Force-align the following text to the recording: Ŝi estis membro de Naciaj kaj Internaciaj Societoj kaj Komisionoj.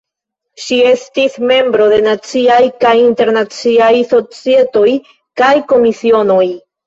Ŝi 0.61 0.77
estis 0.91 1.35
membro 1.49 1.89
de 1.91 1.99
Naciaj 2.05 2.57
kaj 2.85 2.93
Internaciaj 3.01 3.91
Societoj 4.13 4.89
kaj 5.43 5.53
Komisionoj. 5.75 6.43